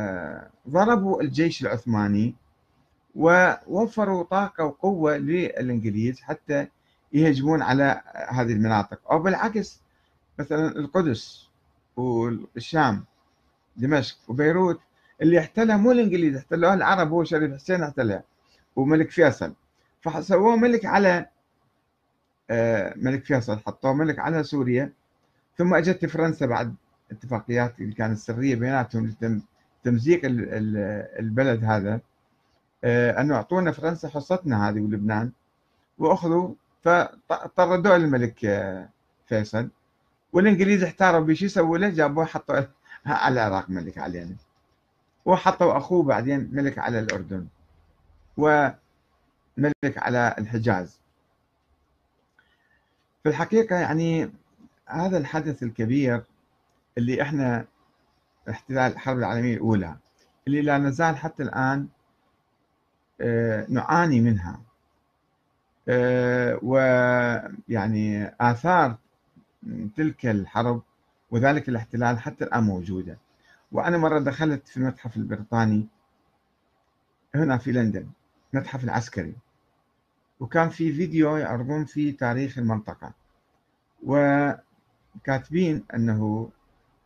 [1.21, 2.35] الجيش العثماني
[3.15, 6.67] ووفروا طاقة وقوة للإنجليز حتى
[7.13, 9.11] يهجمون على هذه المناطق.
[9.11, 9.79] أو بالعكس
[10.39, 11.47] مثلا القدس
[11.95, 13.05] والشام
[13.77, 14.79] دمشق وبيروت
[15.21, 18.23] اللي احتلها مو الإنجليز احتلوها العرب هو شريف حسين احتلها
[18.75, 19.53] وملك فيصل.
[20.01, 21.25] فسووه ملك على
[22.49, 24.93] آه، ملك فيصل حطوه ملك على سوريا
[25.57, 26.75] ثم أجت فرنسا بعد
[27.11, 29.15] اتفاقيات اللي كانت سرية بيناتهم
[29.85, 31.99] لتمزيق البلد هذا
[32.83, 35.31] آه، أنه أعطونا فرنسا حصتنا هذه ولبنان
[35.97, 38.89] وأخذوا فطردوا الملك آه،
[39.27, 39.69] فيصل
[40.33, 42.55] والإنجليز احتاروا بشي يسووا له جابوه حطوا
[43.05, 44.35] على العراق ملك علينا
[45.25, 47.47] وحطوا أخوه بعدين ملك على الأردن
[48.37, 48.77] وملك
[49.97, 50.99] على الحجاز.
[53.23, 54.31] في الحقيقة يعني
[54.87, 56.23] هذا الحدث الكبير
[56.97, 57.65] اللي إحنا
[58.49, 59.95] احتلال الحرب العالمية الأولى
[60.47, 61.87] اللي لا نزال حتى الآن
[63.21, 64.61] آه، نعاني منها.
[65.89, 68.97] آه، ويعني آثار
[69.95, 70.81] تلك الحرب
[71.31, 73.17] وذلك الاحتلال حتى الآن موجودة.
[73.71, 75.87] وأنا مرة دخلت في المتحف البريطاني
[77.35, 78.07] هنا في لندن
[78.53, 79.35] المتحف العسكري.
[80.39, 83.13] وكان في فيديو يعرضون فيه تاريخ المنطقة.
[84.03, 86.49] وكاتبين أنه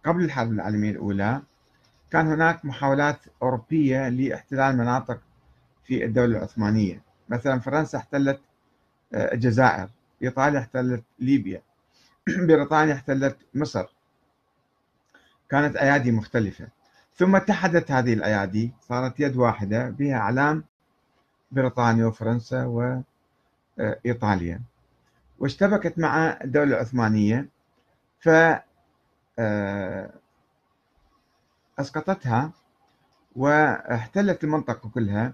[0.06, 1.42] قبل الحرب العالمية الأولى
[2.12, 5.22] كان هناك محاولات أوروبية لاحتلال مناطق
[5.84, 7.02] في الدولة العثمانية.
[7.30, 8.42] مثلا فرنسا احتلت
[9.14, 9.90] آه، الجزائر
[10.24, 11.62] إيطاليا احتلت ليبيا
[12.48, 13.86] بريطانيا احتلت مصر.
[15.50, 16.68] كانت أيادي مختلفة.
[17.16, 20.64] ثم اتحدت هذه الأيادي صارت يد واحدة بها أعلام
[21.52, 22.66] بريطانيا وفرنسا
[23.78, 24.62] وإيطاليا
[25.40, 27.50] واشتبكت مع الدولة العثمانية
[28.20, 28.64] ف آه،
[31.80, 32.52] أسقطتها
[33.36, 35.34] واحتلت المنطقة كلها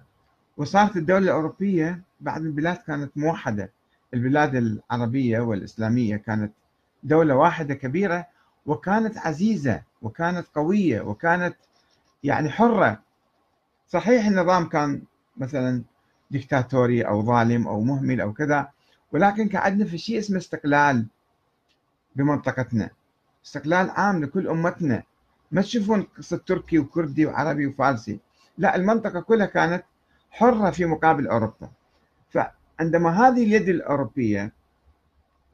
[0.58, 3.72] وصارت الدولة الأوروبية بعد البلاد كانت موحدة.
[4.14, 6.54] البلاد العربية والإسلامية كانت
[7.04, 8.28] دولة واحدة كبيرة
[8.66, 11.56] وكانت عزيزة وكانت قوية وكانت
[12.24, 13.02] يعني حرة.
[13.88, 15.02] صحيح النظام كان
[15.38, 15.84] مثلا
[16.32, 18.70] ديكتاتوري أو ظالم أو مهمل أو كذا
[19.12, 21.06] ولكن كان عندنا في شيء اسمه استقلال
[22.16, 22.90] بمنطقتنا.
[23.45, 25.04] استقلال عام لكل أمتنا.
[25.51, 28.19] ما تشوفون قصة تركي وكردي وعربي وفارسي.
[28.58, 29.84] لا المنطقة كلها كانت
[30.32, 31.69] حرة في مقابل أوروبا.
[32.30, 34.51] فعندما هذه اليد الأوروبية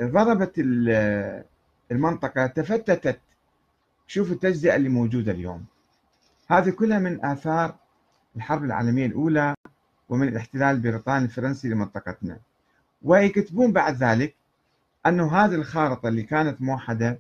[0.01, 0.53] ضربت
[1.91, 3.19] المنطقة تفتتت.
[4.07, 5.65] شوفوا التجزئة اللي موجودة اليوم.
[6.47, 7.75] هذه كلها من آثار
[8.35, 9.55] الحرب العالمية الأولى
[10.09, 12.37] ومن الاحتلال البريطاني الفرنسي لمنطقتنا.
[13.01, 14.35] ويكتبون بعد ذلك
[15.05, 17.19] أنه هذه الخارطة اللي كانت موحدة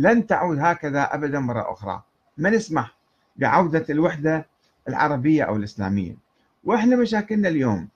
[0.00, 2.02] لن تعود هكذا أبدا مرة أخرى.
[2.38, 2.96] ما نسمح
[3.36, 4.46] بعودة الوحدة
[4.88, 6.16] العربية أو الإسلامية؟
[6.64, 7.88] وإحنا مشاكلنا اليوم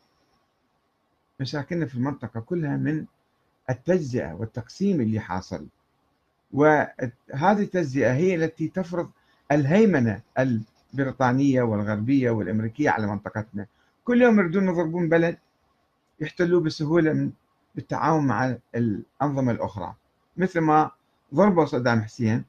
[1.41, 3.05] مشاكلنا في المنطقة كلها من
[3.71, 5.67] التجزئة والتقسيم اللي حاصل.
[6.53, 9.11] وهذه التجزئة هي التي تفرض
[9.53, 13.67] الهيمنة البريطانية والغربية والأمريكية على منطقتنا.
[14.05, 15.39] كل يوم يريدون يضربون بلد
[16.21, 17.31] يحتلوه بسهولة
[17.75, 19.95] بالتعاون مع الأنظمة الأخرى.
[20.37, 20.91] مثل ما
[21.35, 22.45] ضربوا صدام حسين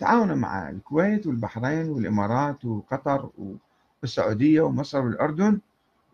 [0.00, 3.30] تعاونوا مع الكويت والبحرين والإمارات وقطر
[4.02, 5.60] والسعودية ومصر والأردن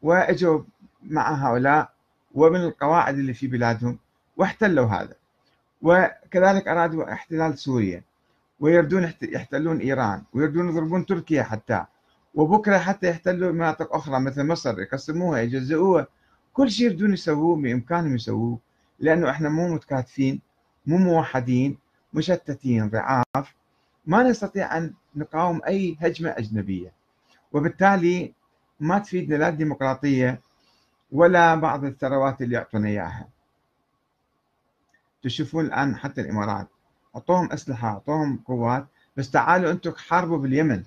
[0.03, 0.63] وأجوا
[1.03, 1.91] مع هؤلاء
[2.35, 3.99] ومن القواعد اللي في بلادهم
[4.37, 5.15] واحتلوا هذا.
[5.83, 8.03] وكذلك أرادوا احتلال سوريا.
[8.61, 11.85] ويردون يحتلون إيران ويردون يضربون تركيا حتى.
[12.35, 16.07] وبكرة حتى يحتلوا مناطق أخرى مثل مصر يقسموها يجزئوها.
[16.53, 18.59] كل شيء يردون يسووه بإمكانهم يسووه
[19.01, 20.48] لأنه إحنا مو متكاتفين.
[20.89, 21.79] مو موحدين
[22.15, 23.55] مشتتين ضعاف
[24.07, 26.93] ما نستطيع أن نقاوم أي هجمة أجنبية.
[27.53, 28.35] وبالتالي
[28.81, 30.41] ما تفيدنا لا الديمقراطية
[31.13, 33.29] ولا بعض الثروات اللي يعطونا إياها.
[35.23, 36.69] تشوفون الآن حتى الإمارات.
[37.17, 40.83] أعطوهم أسلحة أعطوهم قوات بس تعالوا أنتم حاربوا باليمن.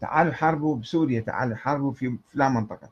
[0.00, 2.88] تعالوا حاربوا بسوريا تعالوا حاربوا في فلان منطقة.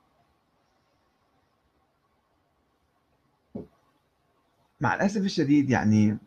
[4.81, 6.19] مع الأسف الشديد يعني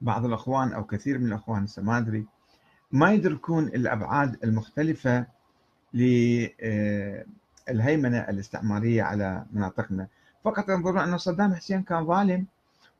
[0.00, 2.26] بعض الأخوان أو كثير من الأخوان ما أدري
[2.92, 5.26] ما يدركون الأبعاد المختلفة
[5.94, 6.48] للهيمنة
[8.18, 10.08] الاستعمارية على مناطقنا.
[10.44, 12.46] فقط ينظرون أن صدام حسين كان ظالم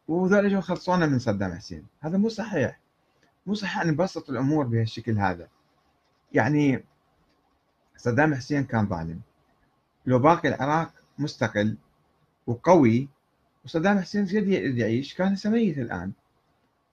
[0.09, 1.87] اجوا خلصونا من صدام حسين.
[2.01, 2.81] هذا مو صحيح.
[3.47, 5.49] مو صحيح أن نبسط الأمور بهالشكل هذا.
[6.33, 6.85] يعني
[7.97, 9.21] صدام حسين كان ظالم.
[10.07, 11.77] لو باقي العراق مستقل
[12.47, 13.09] وقوي
[13.65, 16.13] وصدام حسين في يعيش؟ كان سميت الآن.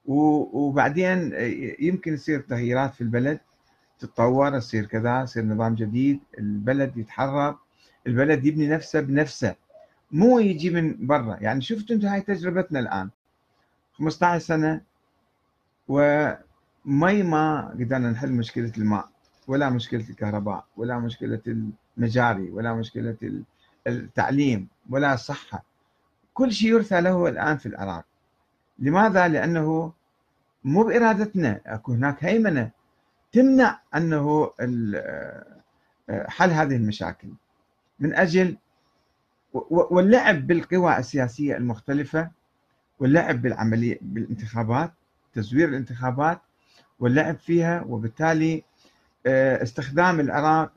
[0.05, 1.33] وبعدين
[1.79, 3.39] يمكن يصير تغييرات في البلد
[3.99, 7.57] تتطور يصير كذا يصير نظام جديد البلد يتحرر
[8.07, 9.55] البلد يبني نفسه بنفسه
[10.11, 11.37] مو يجي من برا.
[11.41, 13.09] يعني شفتوا أنتم هاي تجربتنا الآن.
[13.93, 14.81] 15 سنة
[15.87, 19.09] ومي ما قدرنا نحل مشكلة الماء
[19.47, 23.43] ولا مشكلة الكهرباء ولا مشكلة المجاري ولا مشكلة
[23.87, 25.68] التعليم ولا الصحه
[26.39, 28.05] كل شيء يرثى له الآن في العراق
[28.79, 29.93] لماذا؟ لأنه
[30.63, 31.61] مو بإرادتنا.
[31.65, 32.71] أكو هناك هيمنة
[33.31, 34.51] تمنع أنه
[36.09, 37.27] حل هذه المشاكل.
[37.99, 38.57] من أجل
[39.69, 42.31] واللعب بالقوى السياسية المختلفة
[42.99, 44.91] واللعب بالعملية بالانتخابات
[45.33, 46.41] تزوير الانتخابات
[46.99, 48.63] واللعب فيها وبالتالي
[49.25, 50.71] آه، استخدام العراق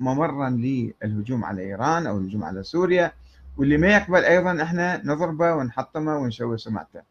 [0.00, 3.12] ممرا للهجوم على إيران أو الهجوم على سوريا.
[3.58, 7.02] واللي ما يقبل أيضا إحنا نضربه ونحطمه ونشوه سمعته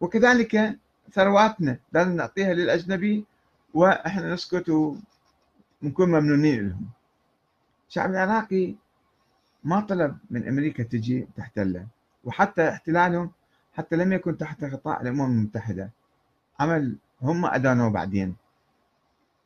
[0.00, 0.78] وكذلك
[1.12, 3.24] ثرواتنا لازم نعطيها للأجنبي
[3.74, 4.68] وإحنا نسكت
[5.82, 6.88] ونكون ممنونين لهم.
[7.88, 8.74] الشعب العراقي
[9.64, 11.86] ما طلب من أمريكا تجي تحتله
[12.24, 13.30] وحتى احتلالهم
[13.74, 15.90] حتى لم يكن تحت غطاء الأمم المتحدة.
[16.60, 18.36] عمل هم ادانوه بعدين.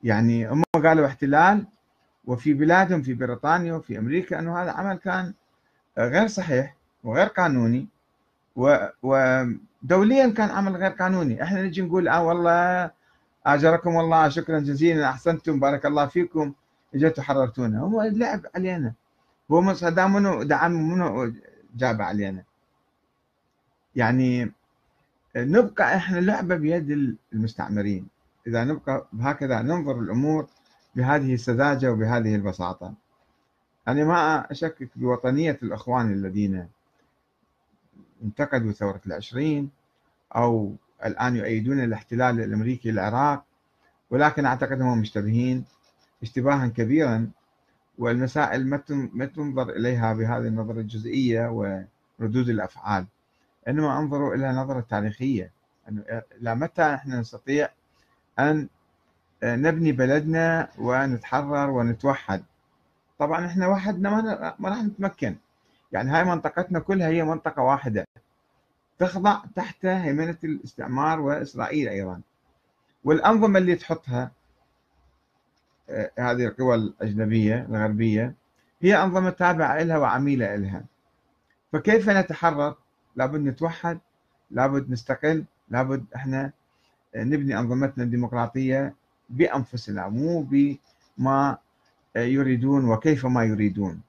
[0.04, 1.66] يعني هم قالوا احتلال
[2.24, 5.34] وفي بلادهم في بريطانيا وفي أمريكا إنه هذا عمل كان
[5.98, 7.86] غير صحيح وغير قانوني
[9.02, 11.42] ودوليا كان عمل غير قانوني.
[11.42, 12.90] إحنا نجي نقول آه والله
[13.46, 16.52] آجركم الله شكرا جزيلا أحسنتم بارك الله فيكم
[16.94, 17.80] اجيتوا حررتونا.
[17.80, 18.92] هو لعب علينا.
[19.50, 21.32] هو صدام منو دعم منو
[21.76, 22.42] جاب علينا.
[23.96, 24.52] يعني
[25.36, 28.06] نبقى إحنا لعبه بيد المستعمرين.
[28.46, 30.46] إذا نبقى هكذا ننظر الأمور
[30.96, 32.94] بهذه السذاجة وبهذه البساطة.
[33.88, 36.68] أنا ما أشكك بوطنية الأخوان الذين
[38.24, 39.70] انتقدوا ثورة العشرين
[40.36, 43.44] أو الآن يؤيدون الاحتلال الأمريكي للعراق
[44.10, 45.64] ولكن أعتقد أنهم مشتبهين
[46.22, 47.30] اشتباها كبيرا
[47.98, 48.66] والمسائل
[49.12, 51.50] ما تنظر إليها بهذه النظرة الجزئية
[52.18, 53.06] وردود الأفعال.
[53.68, 55.50] إنما أنظروا إلى نظرة تاريخية.
[55.88, 56.02] انه
[56.40, 57.68] إلى متى إحنا نستطيع
[58.38, 58.68] أن
[59.42, 62.42] نبني بلدنا ونتحرر ونتوحد؟
[63.18, 64.10] طبعا إحنا وحدنا
[64.58, 65.36] ما راح نتمكن.
[65.92, 68.04] يعني هاي منطقتنا كلها هي منطقة واحدة.
[68.98, 72.20] تخضع تحت هيمنه الاستعمار وإسرائيل أيضا.
[73.04, 74.30] والأنظمة اللي تحطها
[75.90, 78.34] آه، هذه القوى الأجنبية الغربية
[78.82, 80.84] هي أنظمة تابعة لها وعميلة لها.
[81.72, 82.74] فكيف نتحرر
[83.16, 83.98] لابد نتوحد
[84.50, 86.52] لابد نستقل لابد إحنا
[87.16, 88.94] نبني أنظمتنا الديمقراطية
[89.30, 90.42] بأنفسنا مو
[91.18, 91.58] بما
[92.16, 94.00] يريدون وكيف ما يريدون.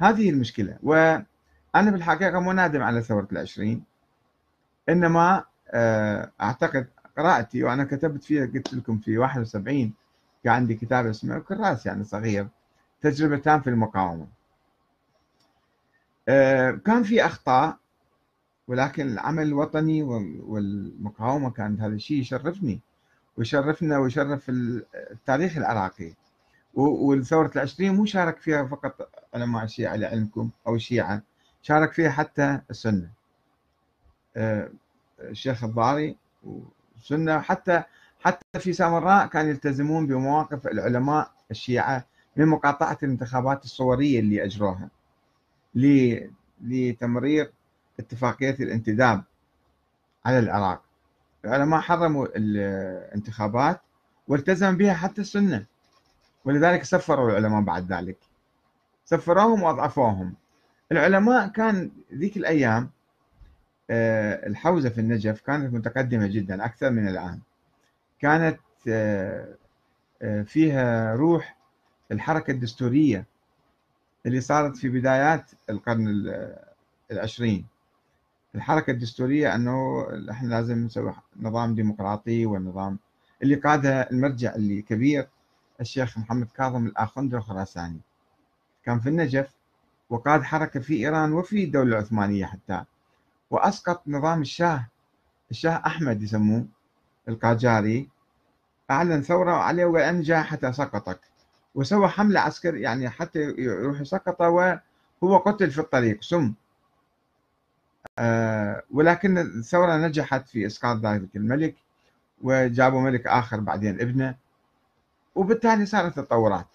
[0.00, 0.78] هذه المشكلة.
[0.82, 1.26] وأنا
[1.74, 3.84] بالحقيقة مو نادم على ثورة العشرين
[4.88, 9.92] إنما آه، أعتقد قراءتي وأنا كتبت فيها قلت لكم في 71
[10.44, 12.48] كان عندي كتاب اسمه كراس يعني صغير
[13.00, 14.26] تجربتان في المقاومة.
[16.28, 17.76] آه، كان في أخطاء
[18.68, 20.02] ولكن العمل الوطني
[20.42, 22.80] والمقاومة كانت هذا الشيء يشرفني
[23.36, 24.50] ويشرفنا ويشرف
[25.10, 26.14] التاريخ العراقي.
[26.74, 31.22] والثورة العشرين مو شارك فيها فقط علماء الشيعة لعلمكم أو الشيعة
[31.62, 33.10] شارك فيها حتى السنة.
[34.36, 34.70] آه،
[35.20, 37.82] الشيخ الضاري والسنة حتى
[38.20, 42.06] حتى في سامراء كانوا يلتزمون بمواقف العلماء الشيعة
[42.36, 44.88] من مقاطعة الانتخابات الصورية اللي أجروها
[46.60, 47.52] لتمرير
[48.00, 49.24] اتفاقية الانتداب
[50.24, 50.82] على العراق.
[51.44, 53.80] العلماء حرموا الانتخابات
[54.28, 55.66] والتزم بها حتى السنة.
[56.44, 58.18] ولذلك سفروا العلماء بعد ذلك.
[59.04, 60.34] سفروهم وأضعفوهم.
[60.92, 62.90] العلماء كان ذيك الأيام
[63.90, 67.40] آه، الحوزة في النجف كانت متقدمة جدا أكثر من الآن.
[68.20, 69.54] كانت آه،
[70.22, 71.56] آه، فيها روح
[72.12, 73.24] الحركة الدستورية
[74.26, 76.24] اللي صارت في بدايات القرن
[77.10, 77.66] العشرين.
[78.54, 82.98] الحركة الدستورية أنه إحنا لازم نسوي نظام ديمقراطي والنظام
[83.42, 85.28] اللي قادها المرجع اللي كبير
[85.80, 88.00] الشيخ محمد كاظم الآخندر الخراساني.
[88.84, 89.50] كان في النجف
[90.10, 92.84] وقاد حركة في إيران وفي الدولة العثمانية حتى.
[93.50, 94.86] وأسقط نظام الشاه
[95.50, 96.66] الشاه أحمد يسموه
[97.28, 98.08] القاجاري.
[98.90, 101.20] أعلن ثورة عليه وأنجى حتى سقطك
[101.74, 106.22] وسوى حملة عسكرية يعني حتى يروح يسقطه وهو قتل في الطريق.
[106.22, 106.54] سم.
[108.18, 111.74] آه، ولكن الثورة نجحت في إسقاط ذلك الملك
[112.42, 114.41] وجابوا ملك آخر بعدين ابنه.
[115.34, 116.66] وبالتالي صارت تطورات.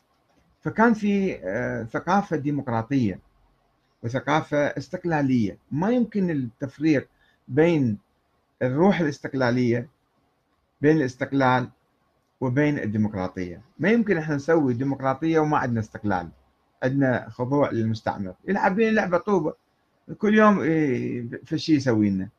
[0.61, 3.19] فكان في آه، ثقافة ديمقراطية
[4.03, 5.57] وثقافة استقلالية.
[5.71, 7.09] ما يمكن التفريق
[7.47, 7.97] بين
[8.61, 9.89] الروح الاستقلالية
[10.81, 11.69] بين الاستقلال
[12.41, 13.61] وبين الديمقراطية.
[13.79, 16.29] ما يمكن إحنا نسوي ديمقراطية وما عندنا استقلال.
[16.83, 18.33] عندنا خضوع للمستعمر.
[18.47, 19.53] يلعب بين لعبة طوبة.
[20.17, 20.59] كل يوم
[21.45, 22.29] في شيء يسوي لنا.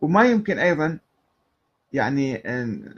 [0.00, 0.98] وما يمكن أيضا
[1.92, 2.42] يعني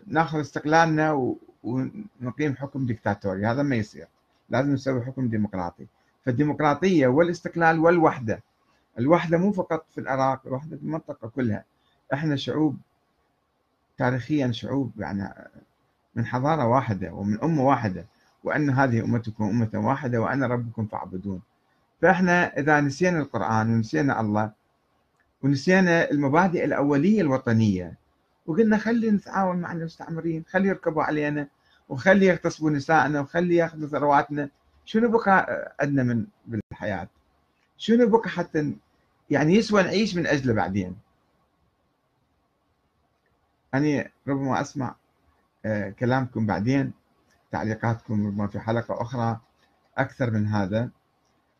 [0.06, 4.06] ناخذ استقلالنا ونقيم حكم ديكتاتوري هذا ما يصير.
[4.50, 5.86] لازم نسوي حكم ديمقراطي.
[6.24, 8.42] فالديمقراطية والاستقلال والوحدة
[8.98, 11.64] الوحدة مو فقط في العراق الوحدة في المنطقة كلها.
[12.14, 12.76] إحنا شعوب
[13.98, 15.34] تاريخيا شعوب يعني
[16.14, 18.04] من حضارة واحدة ومن أمة واحدة
[18.44, 21.40] وأن هذه أمتكم أمة واحدة وأنا ربكم فاعبدون.
[22.02, 24.50] فإحنا إذا نسينا القرآن ونسينا الله
[25.42, 27.94] ونسينا المبادئ الأولية الوطنية
[28.46, 31.48] وقلنا خلي نتعاون مع المستعمرين خلي يركبوا علينا
[31.88, 34.48] وخلي يغتصبوا نسائنا وخلي ياخذوا ثرواتنا.
[34.84, 37.08] شنو بقى عندنا من بالحياة؟
[37.76, 38.76] شنو بقى حتى
[39.30, 40.96] يعني يسوى نعيش من أجله بعدين؟
[43.74, 44.94] أنا ربما أسمع
[45.64, 46.92] آه، كلامكم بعدين
[47.52, 49.40] تعليقاتكم ربما في حلقة أخرى
[49.98, 50.90] أكثر من هذا.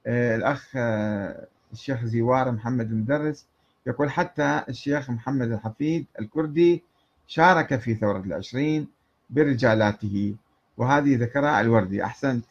[0.07, 3.47] آه، الأخ آه، الشيخ زيوار محمد المدرس
[3.87, 6.83] يقول حتى الشيخ محمد الحفيد الكردي
[7.27, 8.89] شارك في ثورة العشرين
[9.31, 10.37] برجالاته
[10.77, 12.05] وهذه ذكرها الوردي.
[12.05, 12.45] أحسنت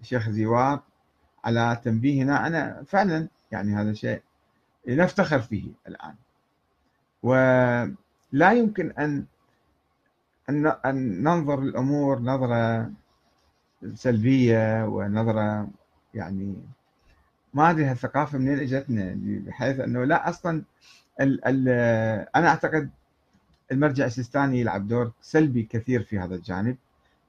[0.00, 0.80] الشيخ زيوار
[1.44, 2.46] على تنبيهنا.
[2.46, 4.22] أنا فعلا يعني هذا شيء
[4.88, 6.14] نفتخر فيه الآن.
[7.22, 9.24] ولا يمكن أن
[10.84, 12.90] أن ننظر للأمور نظرة
[13.94, 15.68] سلبية ونظرة
[16.14, 16.56] يعني
[17.54, 20.62] ما أدري هالثقافه منين اجتنا بحيث إنه لا أصلا
[21.20, 21.68] ال ال
[22.36, 22.90] أنا أعتقد
[23.72, 26.76] المرجع السيستاني يلعب دور سلبي كثير في هذا الجانب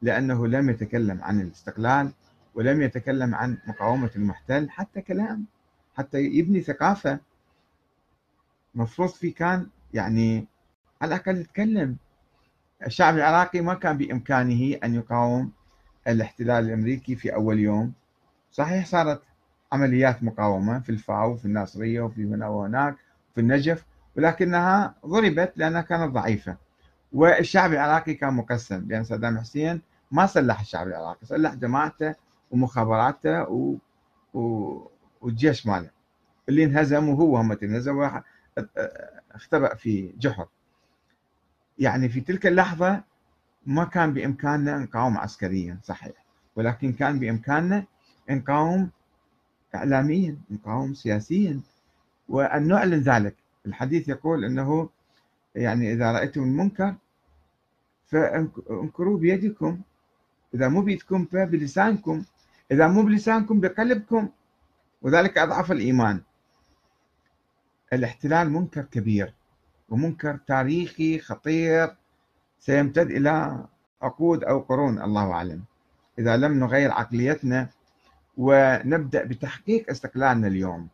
[0.01, 2.11] لأنه لم يتكلم عن الاستقلال
[2.55, 5.45] ولم يتكلم عن مقاومة المحتل حتى كلام
[5.97, 7.19] حتى يبني ثقافة.
[8.75, 10.47] مفروض في كان يعني
[11.01, 11.97] على الأقل يتكلم.
[12.85, 15.51] الشعب العراقي ما كان بإمكانه أن يقاوم
[16.07, 17.93] الاحتلال الأمريكي في أول يوم.
[18.51, 19.21] صحيح صارت
[19.71, 22.95] عمليات مقاومة في الفاو وفي الناصرية وفي هنا وهناك
[23.35, 23.85] في النجف
[24.17, 26.57] ولكنها ضربت لأنها كانت ضعيفة.
[27.13, 32.15] والشعب العراقي كان مقسم لأن صدام حسين ما سلح الشعب العراقي سلح جماعته
[32.51, 33.75] ومخابراته و...
[34.33, 34.41] و...
[35.21, 35.89] والجيش ماله.
[36.49, 38.09] اللي انهزم وهو هم انهزم
[39.31, 40.47] اختبأ في جحر.
[41.79, 43.03] يعني في تلك اللحظة
[43.65, 47.85] ما كان بإمكاننا نقاوم عسكريا صحيح ولكن كان بإمكاننا
[48.29, 48.89] نقاوم
[49.75, 51.59] إعلاميا نقاوم سياسيا
[52.29, 53.35] وأن نعلن ذلك.
[53.65, 54.89] الحديث يقول أنه
[55.55, 56.95] يعني إذا رأيتم المنكر
[58.07, 59.81] فانكروا بيدكم
[60.53, 62.23] إذا مو بيدكم فبلسانكم
[62.71, 64.29] إذا مو بلسانكم بقلبكم.
[65.01, 66.21] وذلك أضعف الإيمان.
[67.93, 69.33] الاحتلال منكر كبير
[69.89, 71.95] ومنكر تاريخي خطير
[72.59, 73.65] سيمتد إلى
[74.01, 75.63] عقود أو قرون الله أعلم.
[76.19, 77.69] إذا لم نغير عقليتنا
[78.37, 80.87] ونبدأ بتحقيق استقلالنا اليوم.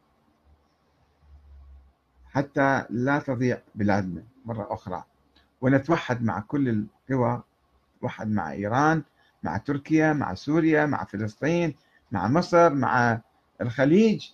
[2.25, 4.23] حتى لا تضيع بلادنا.
[4.45, 5.03] مرة أخرى.
[5.61, 7.43] ونتوحد مع كل القوى.
[7.97, 9.03] نتوحد مع إيران
[9.43, 11.75] مع تركيا مع سوريا مع فلسطين
[12.11, 13.21] مع مصر مع
[13.61, 14.29] الخليج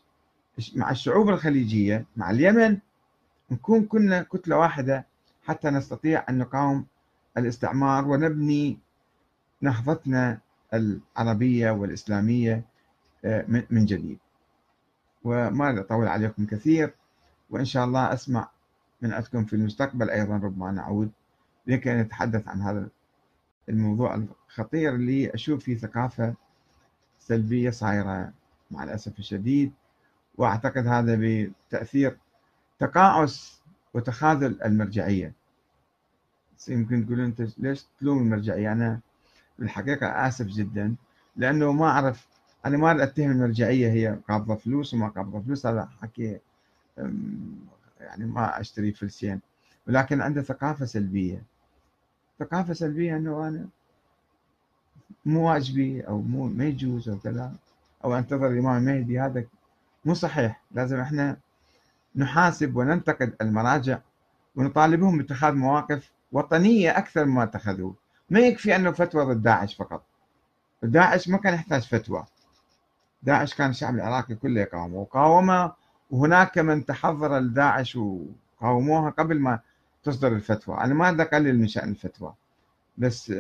[0.75, 2.77] مع الشعوب الخليجية مع اليمن.
[3.51, 5.05] نكون كلنا كتلة واحدة
[5.45, 6.85] حتى نستطيع أن نقاوم
[7.37, 8.79] الاستعمار ونبني
[9.61, 10.39] نهضتنا
[10.73, 12.63] العربية والإسلامية.
[13.69, 14.19] من جديد.
[15.23, 16.93] وما أطول عليكم كثير
[17.49, 18.49] وإن شاء الله أسمع
[19.01, 21.11] من عندكم في المستقبل أيضا ربما نعود
[21.67, 22.87] لكي نتحدث عن هذا
[23.69, 24.15] الموضوع
[24.49, 26.33] الخطير اللي أشوف فيه ثقافة
[27.19, 28.33] سلبية صايرة
[28.71, 29.71] مع الأسف الشديد
[30.37, 32.17] وأعتقد هذا بتأثير
[32.79, 33.61] تقاعس
[33.93, 35.33] وتخاذل المرجعية.
[36.69, 38.99] يمكن تقولون أنت ليش تلوم المرجعية؟ أنا
[39.59, 40.95] بالحقيقة آسف جدا
[41.35, 42.27] لأنه ما أعرف
[42.65, 46.39] أنا ما أتهم المرجعيه هي قابضة فلوس وما قابضة فلوس هذا حكي
[47.99, 49.41] يعني ما أشتري فلسين
[49.87, 51.43] ولكن عنده ثقافة سلبية.
[52.39, 53.67] ثقافة سلبية إنه أنا
[55.25, 57.53] مو واجبي أو مو ما يجوز أو كذا
[58.03, 59.43] أو أنتظر الامام المهدي هذا
[60.05, 60.61] مو صحيح.
[60.71, 61.37] لازم إحنا
[62.15, 63.99] نحاسب وننتقد المراجع
[64.55, 67.95] ونطالبهم باتخاذ مواقف وطنية أكثر مما اتخذوه.
[68.29, 70.03] ما يكفي أنه فتوى ضد داعش فقط.
[70.83, 72.25] داعش ما كان يحتاج فتوى.
[73.23, 75.71] داعش كان الشعب العراقي كله يقاومه وقاومه
[76.11, 79.59] وهناك من تحضر لداعش وقاوموها قبل ما
[80.03, 80.77] تصدر الفتوى.
[80.77, 82.33] أنا ما أقلل من شأن الفتوى
[82.97, 83.33] بس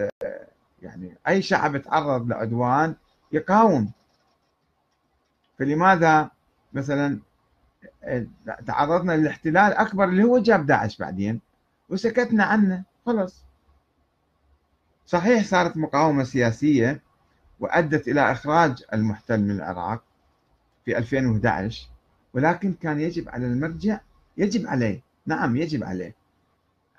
[0.81, 2.95] يعني أي شعب تعرض لعدوان
[3.31, 3.91] يقاوم.
[5.59, 6.29] فلماذا
[6.73, 7.19] مثلا
[8.67, 11.41] تعرضنا للاحتلال أكبر اللي هو جاب داعش بعدين
[11.89, 13.43] وسكتنا عنه خلص
[15.05, 17.01] صحيح صارت مقاومة سياسية
[17.59, 20.03] وأدت إلى إخراج المحتل من العراق
[20.85, 21.87] في 2011
[22.33, 23.99] ولكن كان يجب على المرجع
[24.37, 26.15] يجب عليه نعم يجب عليه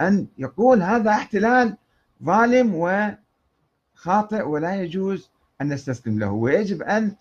[0.00, 1.76] أن يقول هذا احتلال
[2.24, 5.30] ظالم وخاطئ ولا يجوز
[5.60, 7.14] أن نستسلم له ويجب أن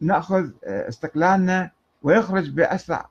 [0.00, 1.70] نأخذ استقلالنا
[2.02, 3.08] ويخرج بأسرع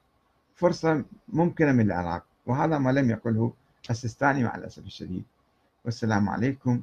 [0.56, 2.24] فرصة ممكنة من العراق.
[2.46, 3.54] وهذا ما لم يقله
[3.90, 5.24] السيستاني مع الأسف الشديد.
[5.86, 6.82] والسلام عليكم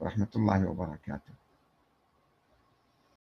[0.00, 1.32] ورحمة الله وبركاته.